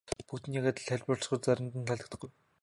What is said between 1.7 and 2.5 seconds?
нь таалагдахгүй.